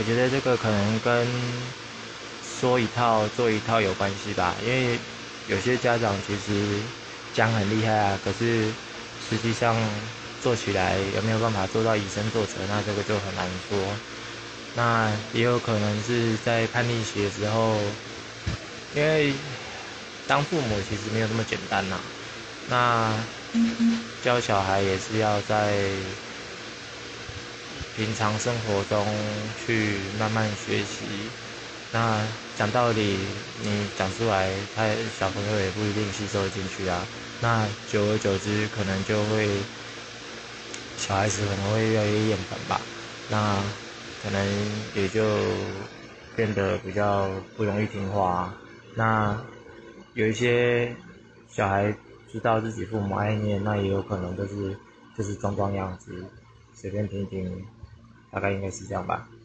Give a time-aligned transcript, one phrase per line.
[0.00, 1.28] 我觉得这个可能跟
[2.42, 4.98] 说一套做一套有关系吧，因为
[5.46, 6.80] 有些家长其实
[7.34, 8.72] 讲很厉害啊，可是
[9.28, 9.76] 实际上
[10.40, 13.78] 做起来有没有办法做到以身作则，那这个就很难说。
[14.72, 17.78] 那也有可能是在叛逆期的时候，
[18.94, 19.34] 因为
[20.26, 22.00] 当父母其实没有那么简单呐。
[22.66, 23.12] 那
[24.22, 25.76] 教小孩也是要在
[27.96, 29.06] 平常生活中
[29.64, 31.04] 去慢慢学习。
[31.92, 32.20] 那
[32.56, 33.18] 讲道理，
[33.62, 34.86] 你讲出来，他
[35.18, 37.06] 小朋友也不一定吸收进去啊。
[37.40, 39.48] 那久而久之，可能就会
[40.96, 42.80] 小孩子可能会越来越厌烦吧。
[43.28, 43.60] 那
[44.22, 44.46] 可能
[44.94, 45.24] 也就
[46.36, 48.54] 变得比较不容易听话。
[48.94, 49.36] 那
[50.14, 50.94] 有一些
[51.48, 51.92] 小孩
[52.30, 54.76] 知道自己父母爱念，那也有可能就是
[55.16, 56.24] 就是装装样子，
[56.74, 57.64] 随便听听，
[58.30, 59.30] 大概应该是这样吧。